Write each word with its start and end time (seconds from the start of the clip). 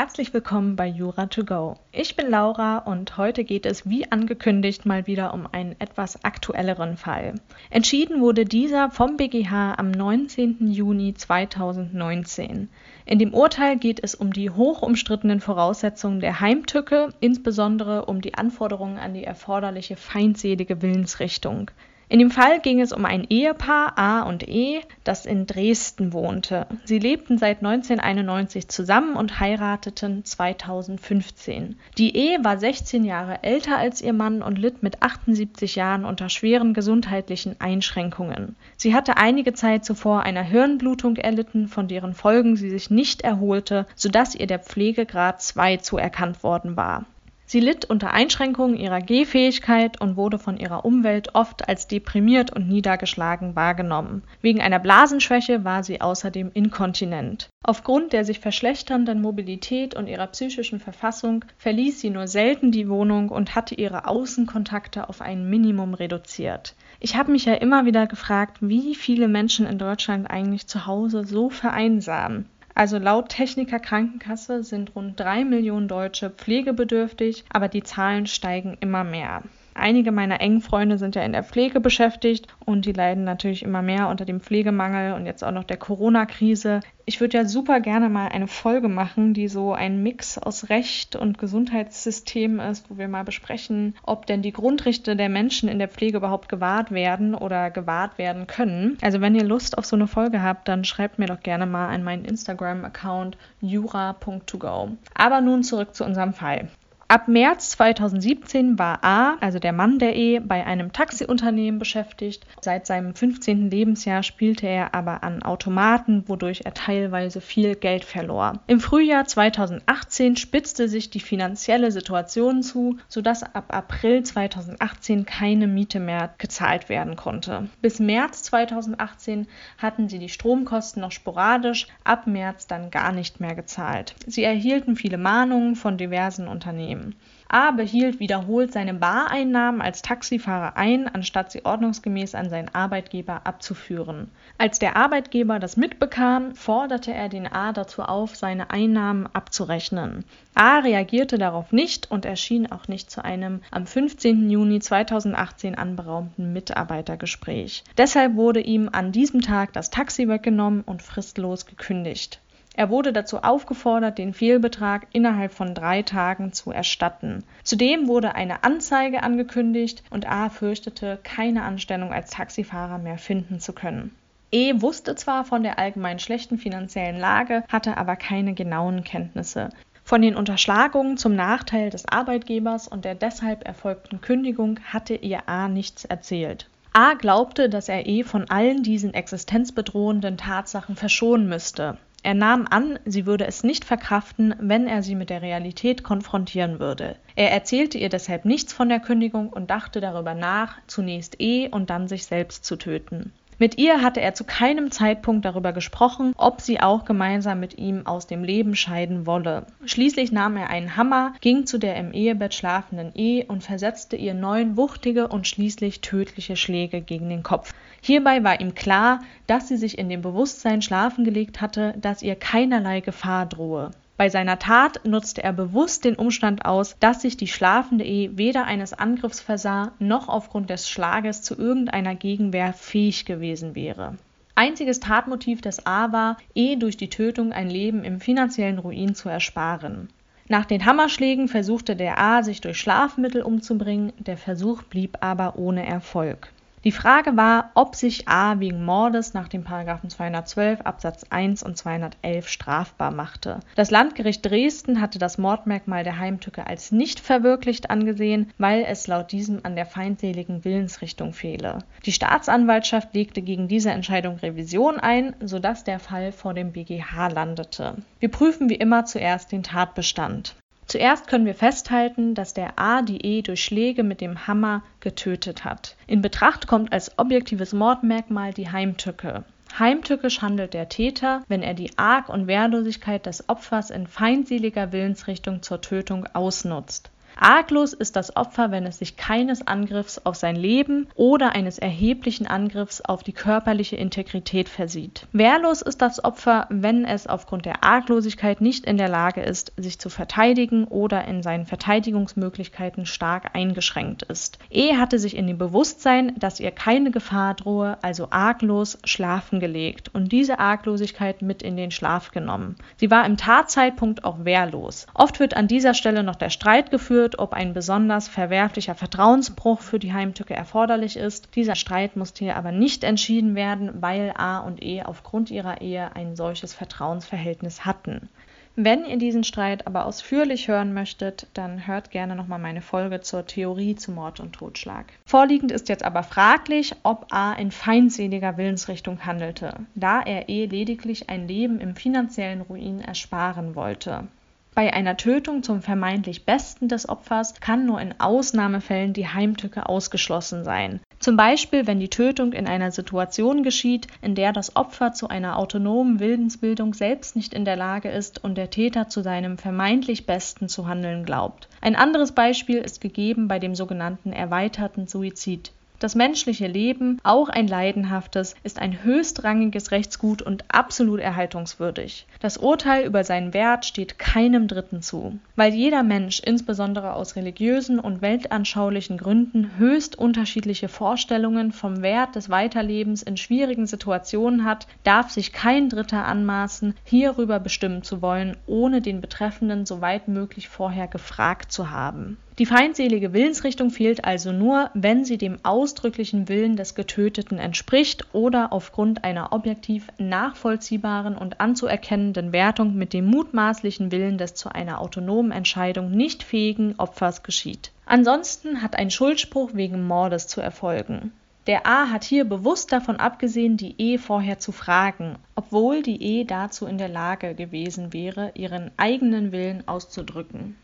Herzlich 0.00 0.32
willkommen 0.32 0.76
bei 0.76 0.86
Jura 0.86 1.26
to 1.26 1.44
go. 1.44 1.76
Ich 1.92 2.16
bin 2.16 2.30
Laura 2.30 2.78
und 2.78 3.18
heute 3.18 3.44
geht 3.44 3.66
es 3.66 3.86
wie 3.86 4.10
angekündigt 4.10 4.86
mal 4.86 5.06
wieder 5.06 5.34
um 5.34 5.46
einen 5.52 5.78
etwas 5.78 6.24
aktuelleren 6.24 6.96
Fall. 6.96 7.34
Entschieden 7.68 8.22
wurde 8.22 8.46
dieser 8.46 8.90
vom 8.90 9.18
BGH 9.18 9.74
am 9.74 9.90
19. 9.90 10.72
Juni 10.72 11.12
2019. 11.12 12.70
In 13.04 13.18
dem 13.18 13.34
Urteil 13.34 13.76
geht 13.76 14.02
es 14.02 14.14
um 14.14 14.32
die 14.32 14.48
hoch 14.48 14.80
umstrittenen 14.80 15.42
Voraussetzungen 15.42 16.20
der 16.20 16.40
Heimtücke, 16.40 17.10
insbesondere 17.20 18.06
um 18.06 18.22
die 18.22 18.32
Anforderungen 18.32 18.96
an 18.96 19.12
die 19.12 19.24
erforderliche 19.24 19.96
feindselige 19.96 20.80
Willensrichtung. 20.80 21.70
In 22.10 22.18
dem 22.18 22.32
Fall 22.32 22.58
ging 22.58 22.80
es 22.80 22.92
um 22.92 23.04
ein 23.04 23.24
Ehepaar 23.30 23.96
A 23.96 24.22
und 24.22 24.48
E, 24.48 24.80
das 25.04 25.26
in 25.26 25.46
Dresden 25.46 26.12
wohnte. 26.12 26.66
Sie 26.84 26.98
lebten 26.98 27.38
seit 27.38 27.58
1991 27.58 28.66
zusammen 28.66 29.14
und 29.14 29.38
heirateten 29.38 30.24
2015. 30.24 31.76
Die 31.98 32.16
E 32.16 32.42
war 32.42 32.58
16 32.58 33.04
Jahre 33.04 33.44
älter 33.44 33.78
als 33.78 34.02
ihr 34.02 34.12
Mann 34.12 34.42
und 34.42 34.58
litt 34.58 34.82
mit 34.82 35.04
78 35.04 35.76
Jahren 35.76 36.04
unter 36.04 36.28
schweren 36.30 36.74
gesundheitlichen 36.74 37.54
Einschränkungen. 37.60 38.56
Sie 38.76 38.92
hatte 38.92 39.16
einige 39.16 39.52
Zeit 39.52 39.84
zuvor 39.84 40.24
eine 40.24 40.42
Hirnblutung 40.42 41.14
erlitten, 41.14 41.68
von 41.68 41.86
deren 41.86 42.14
Folgen 42.14 42.56
sie 42.56 42.70
sich 42.70 42.90
nicht 42.90 43.22
erholte, 43.22 43.86
sodass 43.94 44.34
ihr 44.34 44.48
der 44.48 44.58
Pflegegrad 44.58 45.40
2 45.40 45.76
zuerkannt 45.76 46.42
worden 46.42 46.76
war. 46.76 47.06
Sie 47.50 47.58
litt 47.58 47.84
unter 47.84 48.12
Einschränkungen 48.12 48.76
ihrer 48.76 49.00
Gehfähigkeit 49.00 50.00
und 50.00 50.14
wurde 50.14 50.38
von 50.38 50.56
ihrer 50.56 50.84
Umwelt 50.84 51.34
oft 51.34 51.68
als 51.68 51.88
deprimiert 51.88 52.54
und 52.54 52.68
niedergeschlagen 52.68 53.56
wahrgenommen. 53.56 54.22
Wegen 54.40 54.60
einer 54.60 54.78
Blasenschwäche 54.78 55.64
war 55.64 55.82
sie 55.82 56.00
außerdem 56.00 56.52
inkontinent. 56.54 57.48
Aufgrund 57.64 58.12
der 58.12 58.24
sich 58.24 58.38
verschlechternden 58.38 59.20
Mobilität 59.20 59.96
und 59.96 60.06
ihrer 60.06 60.28
psychischen 60.28 60.78
Verfassung 60.78 61.44
verließ 61.58 62.00
sie 62.00 62.10
nur 62.10 62.28
selten 62.28 62.70
die 62.70 62.88
Wohnung 62.88 63.30
und 63.30 63.56
hatte 63.56 63.74
ihre 63.74 64.06
Außenkontakte 64.06 65.08
auf 65.08 65.20
ein 65.20 65.50
Minimum 65.50 65.94
reduziert. 65.94 66.76
Ich 67.00 67.16
habe 67.16 67.32
mich 67.32 67.46
ja 67.46 67.54
immer 67.54 67.84
wieder 67.84 68.06
gefragt, 68.06 68.58
wie 68.60 68.94
viele 68.94 69.26
Menschen 69.26 69.66
in 69.66 69.76
Deutschland 69.76 70.30
eigentlich 70.30 70.68
zu 70.68 70.86
Hause 70.86 71.24
so 71.24 71.50
vereinsamen. 71.50 72.46
Also 72.74 72.98
laut 72.98 73.28
Techniker 73.28 73.78
Krankenkasse 73.80 74.62
sind 74.62 74.94
rund 74.94 75.18
drei 75.18 75.44
Millionen 75.44 75.88
Deutsche 75.88 76.30
pflegebedürftig, 76.30 77.44
aber 77.50 77.68
die 77.68 77.82
Zahlen 77.82 78.26
steigen 78.26 78.76
immer 78.80 79.04
mehr. 79.04 79.42
Einige 79.80 80.12
meiner 80.12 80.42
engen 80.42 80.60
Freunde 80.60 80.98
sind 80.98 81.14
ja 81.14 81.22
in 81.22 81.32
der 81.32 81.42
Pflege 81.42 81.80
beschäftigt 81.80 82.46
und 82.66 82.84
die 82.84 82.92
leiden 82.92 83.24
natürlich 83.24 83.62
immer 83.62 83.80
mehr 83.80 84.08
unter 84.08 84.26
dem 84.26 84.40
Pflegemangel 84.40 85.14
und 85.14 85.24
jetzt 85.24 85.42
auch 85.42 85.52
noch 85.52 85.64
der 85.64 85.78
Corona-Krise. 85.78 86.80
Ich 87.06 87.22
würde 87.22 87.38
ja 87.38 87.44
super 87.46 87.80
gerne 87.80 88.10
mal 88.10 88.28
eine 88.28 88.46
Folge 88.46 88.88
machen, 88.88 89.32
die 89.32 89.48
so 89.48 89.72
ein 89.72 90.02
Mix 90.02 90.36
aus 90.36 90.68
Recht 90.68 91.16
und 91.16 91.38
Gesundheitssystem 91.38 92.60
ist, 92.60 92.90
wo 92.90 92.98
wir 92.98 93.08
mal 93.08 93.24
besprechen, 93.24 93.94
ob 94.02 94.26
denn 94.26 94.42
die 94.42 94.52
Grundrechte 94.52 95.16
der 95.16 95.30
Menschen 95.30 95.70
in 95.70 95.78
der 95.78 95.88
Pflege 95.88 96.18
überhaupt 96.18 96.50
gewahrt 96.50 96.90
werden 96.90 97.34
oder 97.34 97.70
gewahrt 97.70 98.18
werden 98.18 98.46
können. 98.46 98.98
Also 99.00 99.22
wenn 99.22 99.34
ihr 99.34 99.44
Lust 99.44 99.78
auf 99.78 99.86
so 99.86 99.96
eine 99.96 100.08
Folge 100.08 100.42
habt, 100.42 100.68
dann 100.68 100.84
schreibt 100.84 101.18
mir 101.18 101.26
doch 101.26 101.40
gerne 101.40 101.64
mal 101.64 101.88
an 101.88 102.04
meinen 102.04 102.26
Instagram-Account 102.26 103.38
jura.togo. 103.62 104.90
Aber 105.14 105.40
nun 105.40 105.62
zurück 105.62 105.94
zu 105.94 106.04
unserem 106.04 106.34
Fall. 106.34 106.68
Ab 107.10 107.26
März 107.26 107.70
2017 107.70 108.78
war 108.78 109.02
A, 109.02 109.34
also 109.40 109.58
der 109.58 109.72
Mann 109.72 109.98
der 109.98 110.14
E, 110.14 110.38
bei 110.38 110.64
einem 110.64 110.92
Taxiunternehmen 110.92 111.80
beschäftigt. 111.80 112.46
Seit 112.60 112.86
seinem 112.86 113.16
15. 113.16 113.68
Lebensjahr 113.68 114.22
spielte 114.22 114.68
er 114.68 114.94
aber 114.94 115.24
an 115.24 115.42
Automaten, 115.42 116.22
wodurch 116.28 116.60
er 116.66 116.72
teilweise 116.72 117.40
viel 117.40 117.74
Geld 117.74 118.04
verlor. 118.04 118.60
Im 118.68 118.78
Frühjahr 118.78 119.24
2018 119.24 120.36
spitzte 120.36 120.88
sich 120.88 121.10
die 121.10 121.18
finanzielle 121.18 121.90
Situation 121.90 122.62
zu, 122.62 122.98
sodass 123.08 123.42
ab 123.42 123.74
April 123.74 124.22
2018 124.22 125.26
keine 125.26 125.66
Miete 125.66 125.98
mehr 125.98 126.30
gezahlt 126.38 126.88
werden 126.88 127.16
konnte. 127.16 127.68
Bis 127.82 127.98
März 127.98 128.44
2018 128.44 129.48
hatten 129.78 130.08
sie 130.08 130.20
die 130.20 130.28
Stromkosten 130.28 131.02
noch 131.02 131.10
sporadisch, 131.10 131.88
ab 132.04 132.28
März 132.28 132.68
dann 132.68 132.92
gar 132.92 133.10
nicht 133.10 133.40
mehr 133.40 133.56
gezahlt. 133.56 134.14
Sie 134.28 134.44
erhielten 134.44 134.94
viele 134.94 135.18
Mahnungen 135.18 135.74
von 135.74 135.98
diversen 135.98 136.46
Unternehmen. 136.46 136.99
Unternehmen. 137.00 137.14
A 137.52 137.72
behielt 137.72 138.20
wiederholt 138.20 138.72
seine 138.72 138.94
Bareinnahmen 138.94 139.80
als 139.82 140.02
Taxifahrer 140.02 140.76
ein, 140.76 141.12
anstatt 141.12 141.50
sie 141.50 141.64
ordnungsgemäß 141.64 142.36
an 142.36 142.48
seinen 142.48 142.72
Arbeitgeber 142.72 143.40
abzuführen. 143.44 144.30
Als 144.56 144.78
der 144.78 144.94
Arbeitgeber 144.94 145.58
das 145.58 145.76
mitbekam, 145.76 146.54
forderte 146.54 147.12
er 147.12 147.28
den 147.28 147.52
A 147.52 147.72
dazu 147.72 148.02
auf, 148.02 148.36
seine 148.36 148.70
Einnahmen 148.70 149.26
abzurechnen. 149.32 150.24
A 150.54 150.78
reagierte 150.78 151.38
darauf 151.38 151.72
nicht 151.72 152.08
und 152.08 152.24
erschien 152.24 152.70
auch 152.70 152.86
nicht 152.86 153.10
zu 153.10 153.24
einem 153.24 153.62
am 153.72 153.84
15. 153.84 154.48
Juni 154.48 154.78
2018 154.78 155.74
anberaumten 155.74 156.52
Mitarbeitergespräch. 156.52 157.82
Deshalb 157.98 158.36
wurde 158.36 158.60
ihm 158.60 158.88
an 158.92 159.10
diesem 159.10 159.40
Tag 159.40 159.72
das 159.72 159.90
Taxi 159.90 160.28
weggenommen 160.28 160.82
und 160.82 161.02
fristlos 161.02 161.66
gekündigt. 161.66 162.40
Er 162.74 162.88
wurde 162.88 163.12
dazu 163.12 163.38
aufgefordert, 163.38 164.18
den 164.18 164.32
Fehlbetrag 164.32 165.06
innerhalb 165.12 165.52
von 165.52 165.74
drei 165.74 166.02
Tagen 166.02 166.52
zu 166.52 166.70
erstatten. 166.70 167.44
Zudem 167.62 168.06
wurde 168.06 168.34
eine 168.34 168.64
Anzeige 168.64 169.22
angekündigt 169.22 170.02
und 170.10 170.28
A 170.30 170.48
fürchtete, 170.48 171.18
keine 171.22 171.62
Anstellung 171.62 172.12
als 172.12 172.30
Taxifahrer 172.30 172.98
mehr 172.98 173.18
finden 173.18 173.60
zu 173.60 173.72
können. 173.72 174.14
E 174.52 174.80
wusste 174.80 175.14
zwar 175.14 175.44
von 175.44 175.62
der 175.62 175.78
allgemein 175.78 176.18
schlechten 176.18 176.58
finanziellen 176.58 177.18
Lage, 177.18 177.64
hatte 177.68 177.96
aber 177.96 178.16
keine 178.16 178.54
genauen 178.54 179.04
Kenntnisse. 179.04 179.70
Von 180.02 180.22
den 180.22 180.34
Unterschlagungen 180.34 181.16
zum 181.16 181.36
Nachteil 181.36 181.90
des 181.90 182.08
Arbeitgebers 182.08 182.88
und 182.88 183.04
der 183.04 183.14
deshalb 183.14 183.66
erfolgten 183.66 184.20
Kündigung 184.20 184.80
hatte 184.84 185.14
ihr 185.14 185.48
A 185.48 185.68
nichts 185.68 186.04
erzählt. 186.04 186.68
A 186.92 187.14
glaubte, 187.14 187.68
dass 187.68 187.88
er 187.88 188.06
E 188.08 188.24
von 188.24 188.50
allen 188.50 188.82
diesen 188.82 189.14
existenzbedrohenden 189.14 190.36
Tatsachen 190.36 190.96
verschonen 190.96 191.48
müsste. 191.48 191.96
Er 192.22 192.34
nahm 192.34 192.66
an, 192.68 192.98
sie 193.06 193.24
würde 193.24 193.46
es 193.46 193.64
nicht 193.64 193.84
verkraften, 193.84 194.54
wenn 194.58 194.86
er 194.86 195.02
sie 195.02 195.14
mit 195.14 195.30
der 195.30 195.40
Realität 195.40 196.02
konfrontieren 196.02 196.78
würde. 196.78 197.16
Er 197.34 197.50
erzählte 197.50 197.96
ihr 197.96 198.10
deshalb 198.10 198.44
nichts 198.44 198.72
von 198.72 198.90
der 198.90 199.00
Kündigung 199.00 199.48
und 199.48 199.70
dachte 199.70 200.00
darüber 200.00 200.34
nach, 200.34 200.76
zunächst 200.86 201.40
E 201.40 201.68
und 201.68 201.88
dann 201.88 202.08
sich 202.08 202.26
selbst 202.26 202.64
zu 202.64 202.76
töten. 202.76 203.32
Mit 203.60 203.76
ihr 203.76 204.00
hatte 204.00 204.22
er 204.22 204.32
zu 204.32 204.44
keinem 204.44 204.90
Zeitpunkt 204.90 205.44
darüber 205.44 205.74
gesprochen, 205.74 206.32
ob 206.38 206.62
sie 206.62 206.80
auch 206.80 207.04
gemeinsam 207.04 207.60
mit 207.60 207.76
ihm 207.76 208.06
aus 208.06 208.26
dem 208.26 208.42
Leben 208.42 208.74
scheiden 208.74 209.26
wolle. 209.26 209.66
Schließlich 209.84 210.32
nahm 210.32 210.56
er 210.56 210.70
einen 210.70 210.96
Hammer, 210.96 211.34
ging 211.42 211.66
zu 211.66 211.76
der 211.76 211.96
im 211.96 212.14
Ehebett 212.14 212.54
schlafenden 212.54 213.12
E 213.14 213.44
und 213.44 213.62
versetzte 213.62 214.16
ihr 214.16 214.32
neun 214.32 214.78
wuchtige 214.78 215.28
und 215.28 215.46
schließlich 215.46 216.00
tödliche 216.00 216.56
Schläge 216.56 217.02
gegen 217.02 217.28
den 217.28 217.42
Kopf. 217.42 217.74
Hierbei 218.00 218.42
war 218.42 218.60
ihm 218.60 218.74
klar, 218.74 219.20
dass 219.46 219.68
sie 219.68 219.76
sich 219.76 219.98
in 219.98 220.08
dem 220.08 220.22
Bewusstsein 220.22 220.82
schlafen 220.82 221.24
gelegt 221.24 221.60
hatte, 221.60 221.94
dass 222.00 222.22
ihr 222.22 222.34
keinerlei 222.34 223.00
Gefahr 223.00 223.46
drohe. 223.46 223.90
Bei 224.16 224.28
seiner 224.28 224.58
Tat 224.58 225.00
nutzte 225.06 225.42
er 225.42 225.54
bewusst 225.54 226.04
den 226.04 226.14
Umstand 226.14 226.66
aus, 226.66 226.94
dass 227.00 227.22
sich 227.22 227.38
die 227.38 227.46
schlafende 227.46 228.04
E 228.04 228.30
weder 228.34 228.64
eines 228.64 228.92
Angriffs 228.92 229.40
versah, 229.40 229.92
noch 229.98 230.28
aufgrund 230.28 230.68
des 230.68 230.90
Schlages 230.90 231.40
zu 231.40 231.56
irgendeiner 231.56 232.14
Gegenwehr 232.14 232.74
fähig 232.74 233.24
gewesen 233.24 233.74
wäre. 233.74 234.16
Einziges 234.54 235.00
Tatmotiv 235.00 235.62
des 235.62 235.86
A 235.86 236.12
war, 236.12 236.36
E 236.54 236.76
durch 236.76 236.98
die 236.98 237.08
Tötung 237.08 237.52
ein 237.52 237.70
Leben 237.70 238.04
im 238.04 238.20
finanziellen 238.20 238.78
Ruin 238.78 239.14
zu 239.14 239.30
ersparen. 239.30 240.10
Nach 240.48 240.66
den 240.66 240.84
Hammerschlägen 240.84 241.48
versuchte 241.48 241.96
der 241.96 242.18
A, 242.18 242.42
sich 242.42 242.60
durch 242.60 242.78
Schlafmittel 242.78 243.40
umzubringen, 243.40 244.12
der 244.18 244.36
Versuch 244.36 244.82
blieb 244.82 245.16
aber 245.22 245.56
ohne 245.56 245.86
Erfolg. 245.86 246.52
Die 246.82 246.92
Frage 246.92 247.36
war, 247.36 247.72
ob 247.74 247.94
sich 247.94 248.26
A 248.26 248.58
wegen 248.58 248.86
Mordes 248.86 249.34
nach 249.34 249.48
dem 249.48 249.64
Paragraphen 249.64 250.08
212 250.08 250.80
Absatz 250.80 251.26
1 251.28 251.62
und 251.62 251.76
211 251.76 252.48
strafbar 252.48 253.10
machte. 253.10 253.60
Das 253.74 253.90
Landgericht 253.90 254.46
Dresden 254.46 255.02
hatte 255.02 255.18
das 255.18 255.36
Mordmerkmal 255.36 256.04
der 256.04 256.18
Heimtücke 256.18 256.66
als 256.66 256.90
nicht 256.90 257.20
verwirklicht 257.20 257.90
angesehen, 257.90 258.50
weil 258.56 258.86
es 258.88 259.06
laut 259.06 259.30
diesem 259.30 259.60
an 259.62 259.76
der 259.76 259.84
feindseligen 259.84 260.64
Willensrichtung 260.64 261.34
fehle. 261.34 261.80
Die 262.06 262.12
Staatsanwaltschaft 262.12 263.12
legte 263.12 263.42
gegen 263.42 263.68
diese 263.68 263.90
Entscheidung 263.90 264.36
Revision 264.36 264.98
ein, 264.98 265.34
sodass 265.40 265.84
der 265.84 265.98
Fall 265.98 266.32
vor 266.32 266.54
dem 266.54 266.72
BGH 266.72 267.28
landete. 267.28 267.96
Wir 268.20 268.30
prüfen 268.30 268.70
wie 268.70 268.76
immer 268.76 269.04
zuerst 269.04 269.52
den 269.52 269.62
Tatbestand. 269.62 270.54
Zuerst 270.90 271.28
können 271.28 271.46
wir 271.46 271.54
festhalten, 271.54 272.34
dass 272.34 272.52
der 272.52 272.76
A 272.76 273.02
die 273.02 273.24
E 273.24 273.42
durch 273.42 273.62
Schläge 273.62 274.02
mit 274.02 274.20
dem 274.20 274.48
Hammer 274.48 274.82
getötet 274.98 275.64
hat. 275.64 275.94
In 276.08 276.20
Betracht 276.20 276.66
kommt 276.66 276.92
als 276.92 277.16
objektives 277.16 277.72
Mordmerkmal 277.72 278.52
die 278.52 278.72
Heimtücke. 278.72 279.44
Heimtückisch 279.78 280.42
handelt 280.42 280.74
der 280.74 280.88
Täter, 280.88 281.44
wenn 281.46 281.62
er 281.62 281.74
die 281.74 281.96
Arg- 281.96 282.28
und 282.28 282.48
Wehrlosigkeit 282.48 283.24
des 283.24 283.48
Opfers 283.48 283.90
in 283.90 284.08
feindseliger 284.08 284.90
Willensrichtung 284.90 285.62
zur 285.62 285.80
Tötung 285.80 286.26
ausnutzt. 286.32 287.12
Arglos 287.36 287.92
ist 287.92 288.16
das 288.16 288.36
Opfer, 288.36 288.70
wenn 288.70 288.86
es 288.86 288.98
sich 288.98 289.16
keines 289.16 289.66
Angriffs 289.66 290.20
auf 290.24 290.36
sein 290.36 290.56
Leben 290.56 291.08
oder 291.14 291.52
eines 291.52 291.78
erheblichen 291.78 292.46
Angriffs 292.46 293.00
auf 293.00 293.22
die 293.22 293.32
körperliche 293.32 293.96
Integrität 293.96 294.68
versieht. 294.68 295.26
Wehrlos 295.32 295.82
ist 295.82 296.02
das 296.02 296.22
Opfer, 296.22 296.66
wenn 296.70 297.04
es 297.04 297.26
aufgrund 297.26 297.64
der 297.64 297.82
Arglosigkeit 297.82 298.60
nicht 298.60 298.84
in 298.84 298.96
der 298.96 299.08
Lage 299.08 299.42
ist, 299.42 299.72
sich 299.76 299.98
zu 299.98 300.10
verteidigen 300.10 300.84
oder 300.84 301.26
in 301.26 301.42
seinen 301.42 301.66
Verteidigungsmöglichkeiten 301.66 303.06
stark 303.06 303.54
eingeschränkt 303.54 304.22
ist. 304.22 304.58
E 304.70 304.96
hatte 304.96 305.18
sich 305.18 305.36
in 305.36 305.46
dem 305.46 305.58
Bewusstsein, 305.58 306.34
dass 306.38 306.60
ihr 306.60 306.70
keine 306.70 307.10
Gefahr 307.10 307.54
drohe, 307.54 307.98
also 308.02 308.28
arglos, 308.30 308.98
schlafen 309.04 309.60
gelegt 309.60 310.10
und 310.14 310.32
diese 310.32 310.58
Arglosigkeit 310.58 311.42
mit 311.42 311.62
in 311.62 311.76
den 311.76 311.90
Schlaf 311.90 312.30
genommen. 312.32 312.76
Sie 312.96 313.10
war 313.10 313.24
im 313.24 313.36
Tatzeitpunkt 313.36 314.24
auch 314.24 314.44
wehrlos. 314.44 315.06
Oft 315.14 315.40
wird 315.40 315.56
an 315.56 315.68
dieser 315.68 315.94
Stelle 315.94 316.22
noch 316.22 316.36
der 316.36 316.50
Streit 316.50 316.90
geführt, 316.90 317.19
wird, 317.20 317.38
ob 317.38 317.52
ein 317.52 317.74
besonders 317.74 318.28
verwerflicher 318.28 318.94
Vertrauensbruch 318.94 319.80
für 319.80 319.98
die 319.98 320.14
Heimtücke 320.14 320.54
erforderlich 320.54 321.18
ist. 321.18 321.54
Dieser 321.54 321.74
Streit 321.74 322.16
musste 322.16 322.46
hier 322.46 322.56
aber 322.56 322.72
nicht 322.72 323.04
entschieden 323.04 323.54
werden, 323.54 324.00
weil 324.00 324.32
A 324.38 324.60
und 324.60 324.82
E 324.82 325.02
aufgrund 325.02 325.50
ihrer 325.50 325.82
Ehe 325.82 326.16
ein 326.16 326.34
solches 326.34 326.72
Vertrauensverhältnis 326.72 327.84
hatten. 327.84 328.30
Wenn 328.74 329.04
ihr 329.04 329.18
diesen 329.18 329.44
Streit 329.44 329.86
aber 329.86 330.06
ausführlich 330.06 330.68
hören 330.68 330.94
möchtet, 330.94 331.48
dann 331.52 331.86
hört 331.86 332.10
gerne 332.10 332.34
nochmal 332.34 332.58
meine 332.58 332.80
Folge 332.80 333.20
zur 333.20 333.44
Theorie 333.44 333.96
zu 333.96 334.12
Mord 334.12 334.40
und 334.40 334.54
Totschlag. 334.54 335.04
Vorliegend 335.26 335.72
ist 335.72 335.90
jetzt 335.90 336.04
aber 336.04 336.22
fraglich, 336.22 336.94
ob 337.02 337.26
A 337.30 337.52
in 337.52 337.70
feindseliger 337.70 338.56
Willensrichtung 338.56 339.26
handelte, 339.26 339.74
da 339.94 340.22
er 340.22 340.48
E 340.48 340.64
lediglich 340.64 341.28
ein 341.28 341.46
Leben 341.46 341.80
im 341.80 341.94
finanziellen 341.94 342.62
Ruin 342.62 343.02
ersparen 343.02 343.74
wollte. 343.74 344.28
Bei 344.74 344.92
einer 344.92 345.16
Tötung 345.16 345.62
zum 345.62 345.82
vermeintlich 345.82 346.44
Besten 346.46 346.88
des 346.88 347.08
Opfers 347.08 347.54
kann 347.60 347.86
nur 347.86 348.00
in 348.00 348.14
Ausnahmefällen 348.20 349.12
die 349.12 349.26
Heimtücke 349.26 349.88
ausgeschlossen 349.88 350.64
sein. 350.64 351.00
Zum 351.18 351.36
Beispiel, 351.36 351.86
wenn 351.86 352.00
die 352.00 352.08
Tötung 352.08 352.52
in 352.52 352.66
einer 352.66 352.92
Situation 352.92 353.62
geschieht, 353.62 354.06
in 354.22 354.34
der 354.34 354.52
das 354.52 354.76
Opfer 354.76 355.12
zu 355.12 355.28
einer 355.28 355.58
autonomen 355.58 356.18
Willensbildung 356.20 356.94
selbst 356.94 357.36
nicht 357.36 357.52
in 357.52 357.64
der 357.64 357.76
Lage 357.76 358.08
ist 358.08 358.42
und 358.42 358.56
der 358.56 358.70
Täter 358.70 359.08
zu 359.08 359.22
seinem 359.22 359.58
vermeintlich 359.58 360.24
Besten 360.24 360.68
zu 360.68 360.86
handeln 360.86 361.24
glaubt. 361.24 361.68
Ein 361.80 361.96
anderes 361.96 362.32
Beispiel 362.32 362.78
ist 362.78 363.00
gegeben 363.00 363.48
bei 363.48 363.58
dem 363.58 363.74
sogenannten 363.74 364.32
erweiterten 364.32 365.06
Suizid. 365.06 365.72
Das 366.00 366.14
menschliche 366.14 366.66
Leben, 366.66 367.18
auch 367.24 367.50
ein 367.50 367.68
leidenhaftes, 367.68 368.54
ist 368.62 368.78
ein 368.78 369.02
höchstrangiges 369.02 369.90
Rechtsgut 369.90 370.40
und 370.40 370.64
absolut 370.68 371.20
erhaltungswürdig. 371.20 372.26
Das 372.40 372.56
Urteil 372.56 373.04
über 373.04 373.22
seinen 373.22 373.52
Wert 373.52 373.84
steht 373.84 374.18
keinem 374.18 374.66
Dritten 374.66 375.02
zu. 375.02 375.38
Weil 375.56 375.74
jeder 375.74 376.02
Mensch, 376.02 376.40
insbesondere 376.40 377.12
aus 377.12 377.36
religiösen 377.36 378.00
und 378.00 378.22
weltanschaulichen 378.22 379.18
Gründen, 379.18 379.72
höchst 379.76 380.18
unterschiedliche 380.18 380.88
Vorstellungen 380.88 381.70
vom 381.70 382.00
Wert 382.00 382.34
des 382.34 382.48
Weiterlebens 382.48 383.22
in 383.22 383.36
schwierigen 383.36 383.86
Situationen 383.86 384.64
hat, 384.64 384.86
darf 385.04 385.28
sich 385.28 385.52
kein 385.52 385.90
Dritter 385.90 386.24
anmaßen, 386.24 386.94
hierüber 387.04 387.60
bestimmen 387.60 388.02
zu 388.02 388.22
wollen, 388.22 388.56
ohne 388.66 389.02
den 389.02 389.20
Betreffenden 389.20 389.84
so 389.84 390.00
weit 390.00 390.28
möglich 390.28 390.70
vorher 390.70 391.08
gefragt 391.08 391.72
zu 391.72 391.90
haben. 391.90 392.38
Die 392.60 392.66
feindselige 392.66 393.32
Willensrichtung 393.32 393.88
fehlt 393.88 394.26
also 394.26 394.52
nur, 394.52 394.90
wenn 394.92 395.24
sie 395.24 395.38
dem 395.38 395.56
ausdrücklichen 395.62 396.50
Willen 396.50 396.76
des 396.76 396.94
Getöteten 396.94 397.56
entspricht 397.56 398.26
oder 398.34 398.70
aufgrund 398.70 399.24
einer 399.24 399.54
objektiv 399.54 400.08
nachvollziehbaren 400.18 401.38
und 401.38 401.58
anzuerkennenden 401.58 402.52
Wertung 402.52 402.96
mit 402.96 403.14
dem 403.14 403.24
mutmaßlichen 403.24 404.12
Willen 404.12 404.36
des 404.36 404.52
zu 404.52 404.68
einer 404.68 405.00
autonomen 405.00 405.52
Entscheidung 405.52 406.10
nicht 406.10 406.42
fähigen 406.42 406.96
Opfers 406.98 407.42
geschieht. 407.42 407.92
Ansonsten 408.04 408.82
hat 408.82 408.94
ein 408.94 409.10
Schuldspruch 409.10 409.70
wegen 409.72 410.06
Mordes 410.06 410.46
zu 410.46 410.60
erfolgen. 410.60 411.32
Der 411.66 411.86
A 411.86 412.10
hat 412.10 412.24
hier 412.24 412.44
bewusst 412.44 412.92
davon 412.92 413.16
abgesehen, 413.16 413.78
die 413.78 413.94
E 413.96 414.18
vorher 414.18 414.58
zu 414.58 414.72
fragen, 414.72 415.36
obwohl 415.54 416.02
die 416.02 416.22
E 416.22 416.44
dazu 416.44 416.84
in 416.84 416.98
der 416.98 417.08
Lage 417.08 417.54
gewesen 417.54 418.12
wäre, 418.12 418.52
ihren 418.54 418.90
eigenen 418.98 419.50
Willen 419.50 419.88
auszudrücken. 419.88 420.76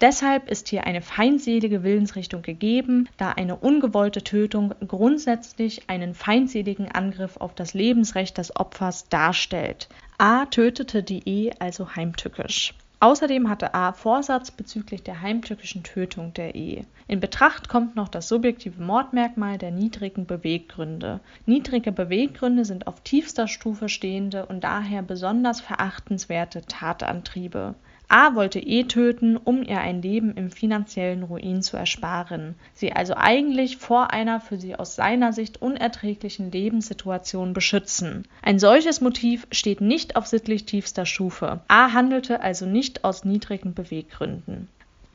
Deshalb 0.00 0.48
ist 0.48 0.68
hier 0.68 0.84
eine 0.84 1.02
feindselige 1.02 1.82
Willensrichtung 1.82 2.42
gegeben, 2.42 3.08
da 3.16 3.32
eine 3.32 3.56
ungewollte 3.56 4.22
Tötung 4.22 4.72
grundsätzlich 4.86 5.90
einen 5.90 6.14
feindseligen 6.14 6.90
Angriff 6.90 7.36
auf 7.38 7.54
das 7.54 7.74
Lebensrecht 7.74 8.38
des 8.38 8.54
Opfers 8.54 9.08
darstellt. 9.08 9.88
A 10.16 10.46
tötete 10.46 11.02
die 11.02 11.28
E 11.28 11.50
also 11.58 11.96
heimtückisch. 11.96 12.74
Außerdem 13.00 13.48
hatte 13.48 13.74
A 13.74 13.92
Vorsatz 13.92 14.50
bezüglich 14.50 15.04
der 15.04 15.20
heimtückischen 15.20 15.84
Tötung 15.84 16.34
der 16.34 16.56
E. 16.56 16.84
In 17.06 17.20
Betracht 17.20 17.68
kommt 17.68 17.94
noch 17.94 18.08
das 18.08 18.26
subjektive 18.26 18.82
Mordmerkmal 18.82 19.56
der 19.56 19.70
niedrigen 19.70 20.26
Beweggründe. 20.26 21.20
Niedrige 21.46 21.92
Beweggründe 21.92 22.64
sind 22.64 22.88
auf 22.88 23.00
tiefster 23.02 23.46
Stufe 23.46 23.88
stehende 23.88 24.46
und 24.46 24.64
daher 24.64 25.02
besonders 25.02 25.60
verachtenswerte 25.60 26.62
Tatantriebe. 26.62 27.76
A 28.10 28.34
wollte 28.34 28.58
E 28.58 28.84
töten, 28.84 29.36
um 29.36 29.62
ihr 29.62 29.80
ein 29.80 30.00
Leben 30.00 30.34
im 30.34 30.50
finanziellen 30.50 31.24
Ruin 31.24 31.60
zu 31.60 31.76
ersparen, 31.76 32.54
sie 32.72 32.92
also 32.92 33.12
eigentlich 33.14 33.76
vor 33.76 34.12
einer 34.12 34.40
für 34.40 34.56
sie 34.56 34.74
aus 34.74 34.96
seiner 34.96 35.34
Sicht 35.34 35.60
unerträglichen 35.60 36.50
Lebenssituation 36.50 37.52
beschützen. 37.52 38.26
Ein 38.40 38.58
solches 38.58 39.02
Motiv 39.02 39.46
steht 39.52 39.82
nicht 39.82 40.16
auf 40.16 40.26
sittlich 40.26 40.64
tiefster 40.64 41.04
Stufe. 41.04 41.60
A 41.68 41.92
handelte 41.92 42.40
also 42.40 42.64
nicht 42.64 43.04
aus 43.04 43.26
niedrigen 43.26 43.74
Beweggründen. 43.74 44.68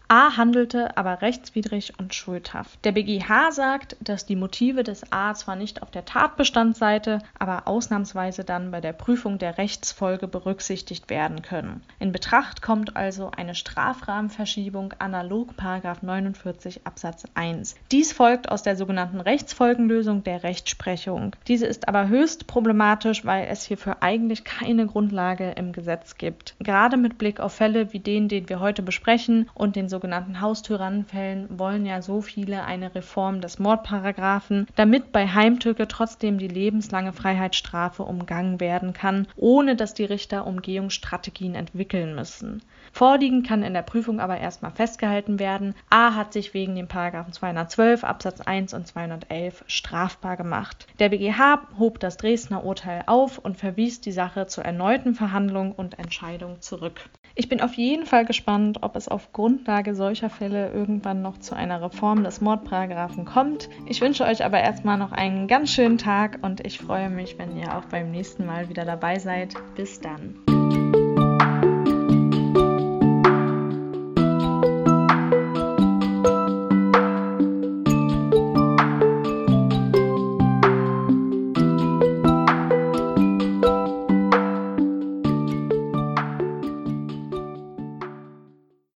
A 0.08 0.38
handelte 0.38 0.98
aber 0.98 1.22
rechtswidrig 1.22 1.94
und 1.98 2.14
schuldhaft. 2.14 2.84
Der 2.84 2.92
BGH 2.92 3.52
sagt, 3.52 3.96
dass 4.00 4.26
die 4.26 4.36
Motive 4.36 4.84
des 4.84 5.12
A 5.12 5.34
zwar 5.34 5.56
nicht 5.56 5.82
auf 5.82 5.92
der 5.92 6.06
Tatbestandsseite, 6.06 7.20
aber 7.40 7.68
ausnahmsweise 7.68 8.44
dann 8.44 8.72
bei 8.72 8.82
der 8.82 8.94
Prüfung 8.94 9.40
der 9.40 9.58
Rechtsfolge 9.58 10.28
berücksichtigt 10.28 11.10
werden 11.10 11.42
können. 11.42 11.82
In 12.00 12.12
Betracht 12.12 12.62
kommt 12.62 12.96
also 12.96 13.32
eine 13.32 13.56
Strafrahmenverschiebung 13.56 14.94
analog 15.00 15.54
49 15.58 16.86
Absatz 16.86 17.24
1. 17.34 17.76
Dies 17.92 18.12
folgt 18.12 18.50
aus 18.50 18.62
der 18.62 18.76
sogenannten 18.76 19.22
Rechtsfolgenlösung 19.22 20.24
der 20.24 20.44
Rechtsprechung. 20.44 21.36
Diese 21.48 21.66
ist 21.66 21.88
aber 21.88 22.08
höchst 22.10 22.46
problematisch, 22.48 23.26
weil 23.26 23.48
es 23.50 23.64
hierfür 23.64 23.98
eigentlich 24.02 24.44
keine 24.44 24.86
Grundlage 24.86 25.52
im 25.52 25.72
Gesetz 25.72 26.18
gibt. 26.18 26.56
Gerade 26.60 26.98
mit 26.98 27.18
Blick 27.18 27.40
auf 27.40 27.54
Fälle 27.54 27.94
wie 27.94 28.00
den, 28.00 28.28
den 28.28 28.50
wir 28.50 28.60
heute 28.60 28.82
besprechen 28.82 29.50
und 29.54 29.76
den 29.76 29.90
sogenannten 29.94 30.42
Haustyrannenfällen 30.42 31.60
wollen 31.60 31.86
ja 31.86 32.02
so 32.02 32.22
viele 32.22 32.64
eine 32.64 32.96
Reform 32.96 33.42
des 33.42 33.60
Mordparagraphen, 33.60 34.66
damit 34.76 35.12
bei 35.12 35.28
Heimtücke 35.28 35.88
trotzdem 35.88 36.40
die 36.40 36.48
lebenslange 36.48 37.14
Freiheitsstrafe 37.14 38.02
umgangen 38.02 38.60
werden 38.60 38.94
kann, 38.94 39.28
ohne 39.36 39.76
dass 39.76 39.94
die 39.94 40.06
Richter 40.06 40.48
Umgehungsstrategien 40.48 41.54
entwickeln 41.54 42.16
müssen. 42.16 42.64
Vorliegend 42.92 43.48
kann 43.48 43.62
in 43.62 43.76
der 43.76 43.84
Prüfung 43.84 44.20
aber 44.20 44.40
erstmal 44.40 44.72
festgehalten 44.72 45.38
werden, 45.38 45.76
A 45.92 46.16
hat 46.16 46.34
sich 46.34 46.56
wegen 46.56 46.74
den 46.74 46.88
Paragraphen 46.88 47.32
212 47.32 48.04
Absatz 48.04 48.42
1 48.42 48.74
und 48.74 48.88
211 48.88 49.64
strafbar 49.68 50.38
gemacht. 50.38 50.88
Der 50.98 51.10
BGH 51.10 51.68
hob 51.78 52.00
das 52.00 52.18
Dresdner 52.18 52.64
Urteil 52.64 53.04
auf 53.06 53.38
und 53.38 53.58
verwies 53.58 54.02
die 54.02 54.12
Sache 54.12 54.48
zur 54.48 54.66
erneuten 54.66 55.14
Verhandlung 55.14 55.72
und 55.72 56.00
Entscheidung 56.00 56.62
zurück. 56.62 57.10
Ich 57.36 57.50
bin 57.50 57.62
auf 57.62 57.74
jeden 57.74 58.06
Fall 58.06 58.26
gespannt, 58.26 58.80
ob 58.82 58.96
es 58.96 59.08
auf 59.08 59.34
Grundlage 59.34 59.96
solcher 59.96 60.30
Fälle 60.30 60.72
irgendwann 60.72 61.24
noch 61.24 61.40
zu 61.40 61.56
einer 61.56 61.82
Reform 61.82 62.24
des 62.24 62.42
Mordparagraphen 62.42 63.26
kommt. 63.26 63.70
Ich 63.88 64.02
wünsche 64.02 64.24
euch 64.26 64.46
aber 64.46 64.60
erstmal 64.60 65.00
noch 65.00 65.12
einen 65.12 65.48
ganz 65.48 65.72
schönen 65.72 65.98
Tag 65.98 66.40
und 66.44 66.64
ich 66.66 66.78
freue 66.78 67.10
mich, 67.10 67.40
wenn 67.40 67.58
ihr 67.58 67.76
auch 67.76 67.86
beim 67.86 68.12
nächsten 68.12 68.46
Mal 68.46 68.70
wieder 68.70 68.86
dabei 68.86 69.18
seid. 69.18 69.56
Bis 69.76 70.00
dann. 70.00 70.53